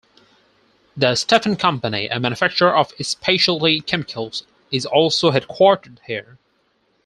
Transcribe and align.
The 0.97 1.13
Stepan 1.13 1.57
Company, 1.57 2.07
a 2.07 2.19
manufacturer 2.19 2.75
of 2.75 2.91
specialty 3.03 3.81
chemicals, 3.81 4.47
is 4.71 4.87
also 4.87 5.29
headquartered 5.29 5.99
here. 6.07 6.39